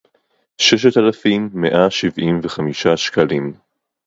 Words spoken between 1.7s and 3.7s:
שבעים וחמישה שקלים